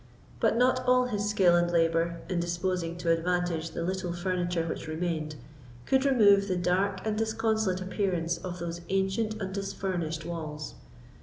But 0.39 0.57
not 0.57 0.83
all 0.87 1.05
his 1.05 1.29
skill 1.29 1.55
and 1.55 1.69
labour, 1.69 2.21
in 2.27 2.39
disposing 2.39 2.97
to 2.97 3.11
advantage 3.11 3.69
the 3.69 3.83
little 3.83 4.11
furniture 4.11 4.65
which 4.67 4.87
remained, 4.87 5.35
could 5.85 6.05
remove 6.05 6.47
the 6.47 6.57
dark 6.57 7.05
and 7.05 7.15
disconsolate 7.15 7.81
appearance 7.83 8.37
of 8.39 8.57
those 8.57 8.81
ancient 8.89 9.39
and 9.39 9.53
disfurnished 9.53 10.25
walls. 10.25 10.73